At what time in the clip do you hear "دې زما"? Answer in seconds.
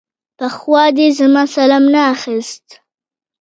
0.97-1.43